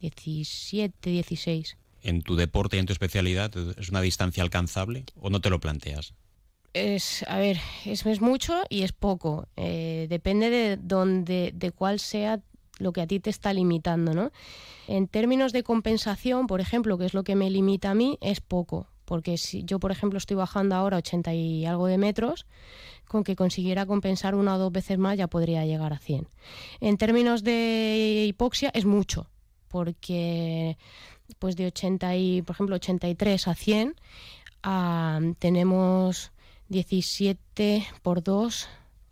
17, 0.00 1.10
16. 1.10 1.76
¿En 2.02 2.22
tu 2.22 2.34
deporte 2.34 2.76
y 2.76 2.80
en 2.80 2.86
tu 2.86 2.92
especialidad 2.92 3.52
es 3.78 3.90
una 3.90 4.00
distancia 4.00 4.42
alcanzable 4.42 5.04
o 5.16 5.30
no 5.30 5.40
te 5.40 5.50
lo 5.50 5.60
planteas? 5.60 6.14
Es, 6.72 7.24
a 7.28 7.38
ver, 7.38 7.58
es, 7.84 8.06
es 8.06 8.20
mucho 8.20 8.62
y 8.68 8.82
es 8.82 8.92
poco. 8.92 9.48
Eh, 9.56 10.06
depende 10.08 10.50
de, 10.50 10.76
donde, 10.76 11.52
de 11.54 11.72
cuál 11.72 11.98
sea 11.98 12.40
lo 12.78 12.92
que 12.92 13.02
a 13.02 13.06
ti 13.06 13.20
te 13.20 13.28
está 13.28 13.52
limitando, 13.52 14.14
¿no? 14.14 14.30
En 14.88 15.08
términos 15.08 15.52
de 15.52 15.62
compensación, 15.62 16.46
por 16.46 16.60
ejemplo, 16.60 16.96
que 16.96 17.04
es 17.04 17.14
lo 17.14 17.24
que 17.24 17.36
me 17.36 17.50
limita 17.50 17.90
a 17.90 17.94
mí, 17.94 18.18
es 18.22 18.40
poco. 18.40 18.86
Porque 19.04 19.36
si 19.36 19.64
yo, 19.64 19.80
por 19.80 19.90
ejemplo, 19.90 20.18
estoy 20.18 20.36
bajando 20.36 20.76
ahora 20.76 20.96
80 20.96 21.34
y 21.34 21.66
algo 21.66 21.86
de 21.86 21.98
metros, 21.98 22.46
con 23.06 23.24
que 23.24 23.36
consiguiera 23.36 23.84
compensar 23.84 24.34
una 24.34 24.54
o 24.54 24.58
dos 24.58 24.72
veces 24.72 24.96
más 24.96 25.18
ya 25.18 25.26
podría 25.26 25.66
llegar 25.66 25.92
a 25.92 25.98
100. 25.98 26.28
En 26.80 26.96
términos 26.96 27.42
de 27.42 28.24
hipoxia, 28.28 28.70
es 28.72 28.84
mucho 28.86 29.28
porque 29.70 30.76
pues 31.38 31.56
de 31.56 31.66
80 31.66 32.16
y, 32.16 32.42
por 32.42 32.56
ejemplo, 32.56 32.76
83 32.76 33.48
a 33.48 33.54
100 33.54 33.94
tenemos 35.38 36.32
17 36.68 37.86
por 38.02 38.22
2 38.22 38.68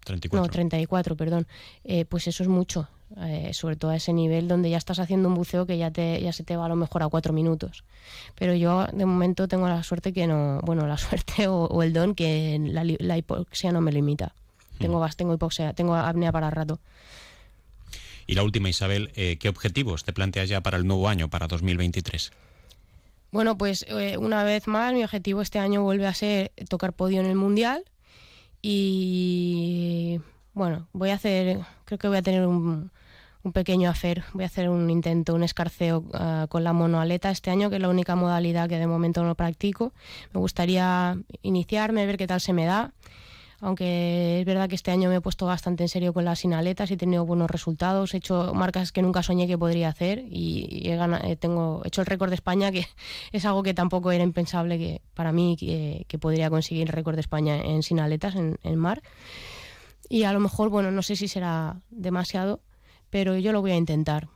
34. 0.08 0.42
No, 0.42 0.50
34, 0.50 1.16
perdón. 1.16 1.46
Eh, 1.84 2.04
pues 2.06 2.26
eso 2.26 2.42
es 2.42 2.48
mucho, 2.48 2.88
eh, 3.18 3.50
sobre 3.52 3.76
todo 3.76 3.90
a 3.90 3.96
ese 3.96 4.12
nivel 4.12 4.48
donde 4.48 4.70
ya 4.70 4.78
estás 4.78 4.98
haciendo 4.98 5.28
un 5.28 5.34
buceo 5.34 5.66
que 5.66 5.76
ya, 5.76 5.90
te, 5.90 6.20
ya 6.22 6.32
se 6.32 6.44
te 6.44 6.56
va 6.56 6.64
a 6.64 6.68
lo 6.68 6.76
mejor 6.76 7.02
a 7.02 7.08
4 7.08 7.32
minutos. 7.32 7.84
Pero 8.34 8.54
yo 8.54 8.86
de 8.86 9.04
momento 9.04 9.48
tengo 9.48 9.68
la 9.68 9.82
suerte 9.82 10.12
que 10.12 10.26
no, 10.26 10.60
bueno, 10.62 10.86
la 10.86 10.96
suerte 10.98 11.46
o, 11.46 11.82
el 11.82 11.92
don 11.92 12.14
que 12.14 12.58
la, 12.58 13.18
hipoxia 13.18 13.70
no 13.70 13.80
me 13.80 13.92
limita. 13.92 14.34
Tengo, 14.78 15.04
mm. 15.04 15.10
tengo 15.16 15.34
hipoxia, 15.34 15.72
tengo 15.74 15.94
apnea 15.94 16.32
para 16.32 16.50
rato. 16.50 16.80
Y 18.28 18.34
la 18.34 18.42
última, 18.42 18.68
Isabel, 18.68 19.10
eh, 19.16 19.38
¿qué 19.38 19.48
objetivos 19.48 20.04
te 20.04 20.12
planteas 20.12 20.50
ya 20.50 20.60
para 20.60 20.76
el 20.76 20.86
nuevo 20.86 21.08
año, 21.08 21.30
para 21.30 21.46
2023? 21.46 22.30
Bueno, 23.32 23.56
pues 23.56 23.86
eh, 23.88 24.18
una 24.18 24.44
vez 24.44 24.66
más, 24.68 24.92
mi 24.92 25.02
objetivo 25.02 25.40
este 25.40 25.58
año 25.58 25.82
vuelve 25.82 26.06
a 26.06 26.12
ser 26.12 26.52
tocar 26.68 26.92
podio 26.92 27.20
en 27.20 27.26
el 27.26 27.36
Mundial. 27.36 27.84
Y 28.60 30.20
bueno, 30.52 30.88
voy 30.92 31.08
a 31.08 31.14
hacer, 31.14 31.60
creo 31.86 31.98
que 31.98 32.08
voy 32.08 32.18
a 32.18 32.22
tener 32.22 32.46
un, 32.46 32.90
pequeño 33.54 33.88
hacer, 33.88 34.24
voy 34.34 34.42
a 34.42 34.48
hacer 34.48 34.68
un 34.68 34.90
intento, 34.90 35.34
un 35.34 35.42
escarceo 35.42 36.04
ah, 36.12 36.48
con 36.50 36.64
la 36.64 36.74
monoaleta 36.74 37.30
este 37.30 37.50
año, 37.50 37.70
que 37.70 37.76
es 37.76 37.82
la 37.82 37.88
única 37.88 38.14
modalidad 38.14 38.68
que 38.68 38.76
de 38.76 38.86
momento 38.86 39.24
no 39.24 39.36
practico. 39.36 39.94
Me 40.34 40.40
gustaría 40.40 41.16
iniciarme, 41.40 42.04
ver 42.04 42.18
qué 42.18 42.26
tal 42.26 42.42
se 42.42 42.52
me 42.52 42.66
da 42.66 42.92
aunque 43.60 44.40
es 44.40 44.46
verdad 44.46 44.68
que 44.68 44.76
este 44.76 44.90
año 44.90 45.08
me 45.08 45.16
he 45.16 45.20
puesto 45.20 45.46
bastante 45.46 45.82
en 45.82 45.88
serio 45.88 46.12
con 46.12 46.24
las 46.24 46.40
sinaletas 46.40 46.90
y 46.90 46.94
he 46.94 46.96
tenido 46.96 47.26
buenos 47.26 47.50
resultados, 47.50 48.14
he 48.14 48.18
hecho 48.18 48.54
marcas 48.54 48.92
que 48.92 49.02
nunca 49.02 49.22
soñé 49.22 49.46
que 49.48 49.58
podría 49.58 49.88
hacer 49.88 50.24
y 50.30 50.88
he, 50.88 50.94
eh, 50.94 51.36
tengo, 51.36 51.82
hecho 51.84 52.00
el 52.00 52.06
récord 52.06 52.28
de 52.28 52.36
España, 52.36 52.70
que 52.70 52.86
es 53.32 53.44
algo 53.44 53.62
que 53.62 53.74
tampoco 53.74 54.12
era 54.12 54.22
impensable 54.22 54.78
que 54.78 55.02
para 55.14 55.32
mí 55.32 55.56
que, 55.58 56.18
podría 56.18 56.50
conseguir 56.50 56.88
el 56.88 56.92
récord 56.92 57.14
de 57.14 57.20
España 57.20 57.56
en 57.56 57.82
sinaletas, 57.82 58.36
en, 58.36 58.58
en 58.62 58.76
mar. 58.76 59.02
y 60.08 60.22
a 60.22 60.32
lo 60.32 60.40
mejor, 60.40 60.68
bueno, 60.68 60.90
no 60.90 61.02
sé 61.02 61.16
si 61.16 61.28
será 61.28 61.80
demasiado, 61.90 62.60
pero 63.10 63.36
yo 63.38 63.52
lo 63.52 63.60
voy 63.60 63.72
a 63.72 63.76
intentar. 63.76 64.28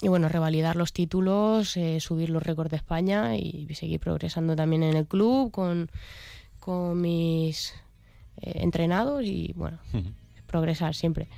Y 0.00 0.08
bueno, 0.08 0.28
revalidar 0.28 0.74
los 0.74 0.92
títulos, 0.92 1.76
eh, 1.76 2.00
subir 2.00 2.28
los 2.28 2.42
récords 2.42 2.70
de 2.70 2.76
España 2.76 3.36
y 3.36 3.72
seguir 3.74 4.00
progresando 4.00 4.56
también 4.56 4.82
en 4.82 4.96
el 4.96 5.06
club 5.06 5.52
con, 5.52 5.90
con 6.58 7.00
mis 7.00 7.72
eh, 8.40 8.52
entrenados 8.56 9.24
y 9.24 9.52
bueno, 9.56 9.78
progresar 10.46 10.94
siempre. 10.94 11.28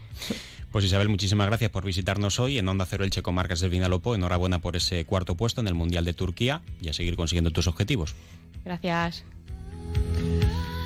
Pues 0.72 0.84
Isabel, 0.84 1.08
muchísimas 1.08 1.46
gracias 1.46 1.70
por 1.70 1.84
visitarnos 1.84 2.40
hoy 2.40 2.58
en 2.58 2.68
Onda 2.68 2.84
Cero 2.84 3.04
Elche 3.04 3.22
Marcas 3.30 3.60
del 3.60 3.70
Vinalopó. 3.70 4.16
Enhorabuena 4.16 4.58
por 4.58 4.74
ese 4.74 5.04
cuarto 5.04 5.36
puesto 5.36 5.60
en 5.60 5.68
el 5.68 5.74
Mundial 5.74 6.04
de 6.04 6.14
Turquía 6.14 6.62
y 6.80 6.88
a 6.88 6.92
seguir 6.92 7.14
consiguiendo 7.14 7.52
tus 7.52 7.68
objetivos. 7.68 8.16
Gracias. 8.64 9.24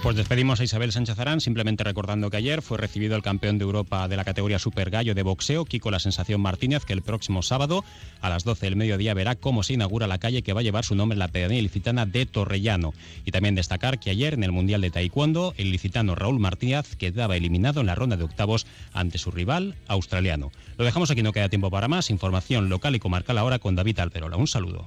Pues 0.02 0.14
despedimos 0.14 0.60
a 0.60 0.64
Isabel 0.64 0.92
Sánchez 0.92 1.18
Arán, 1.18 1.40
simplemente 1.40 1.82
recordando 1.82 2.30
que 2.30 2.36
ayer 2.36 2.62
fue 2.62 2.78
recibido 2.78 3.16
el 3.16 3.22
campeón 3.22 3.58
de 3.58 3.64
Europa 3.64 4.06
de 4.06 4.16
la 4.16 4.24
categoría 4.24 4.60
Super 4.60 4.90
Gallo 4.90 5.12
de 5.12 5.24
boxeo, 5.24 5.64
Kiko 5.64 5.90
La 5.90 5.98
Sensación 5.98 6.40
Martínez, 6.40 6.84
que 6.84 6.92
el 6.92 7.02
próximo 7.02 7.42
sábado 7.42 7.84
a 8.20 8.28
las 8.28 8.44
12 8.44 8.66
del 8.66 8.76
mediodía 8.76 9.12
verá 9.12 9.34
cómo 9.34 9.64
se 9.64 9.74
inaugura 9.74 10.06
la 10.06 10.18
calle 10.18 10.42
que 10.42 10.52
va 10.52 10.60
a 10.60 10.62
llevar 10.62 10.84
su 10.84 10.94
nombre 10.94 11.16
en 11.16 11.18
la 11.18 11.28
pedanía 11.28 11.58
ilicitana 11.58 12.06
de 12.06 12.26
Torrellano. 12.26 12.94
Y 13.24 13.32
también 13.32 13.56
destacar 13.56 13.98
que 13.98 14.10
ayer 14.10 14.34
en 14.34 14.44
el 14.44 14.52
Mundial 14.52 14.82
de 14.82 14.90
Taekwondo, 14.90 15.52
el 15.56 15.66
ilicitano 15.66 16.14
Raúl 16.14 16.38
Martínez 16.38 16.94
quedaba 16.94 17.36
eliminado 17.36 17.80
en 17.80 17.86
la 17.86 17.96
ronda 17.96 18.16
de 18.16 18.24
octavos 18.24 18.66
ante 18.92 19.18
su 19.18 19.32
rival 19.32 19.74
australiano. 19.88 20.52
Lo 20.78 20.84
dejamos 20.84 21.10
aquí, 21.10 21.24
no 21.24 21.32
queda 21.32 21.48
tiempo 21.48 21.70
para 21.70 21.88
más. 21.88 22.10
Información 22.10 22.68
local 22.68 22.94
y 22.94 23.00
comarcal 23.00 23.36
ahora 23.36 23.58
con 23.58 23.74
David 23.74 23.98
Alperola. 23.98 24.36
Un 24.36 24.46
saludo. 24.46 24.86